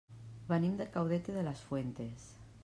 Venim 0.47 0.73
de 0.79 0.87
Caudete 0.89 1.31
de 1.31 1.43
las 1.43 1.61
Fuentes. 1.61 2.35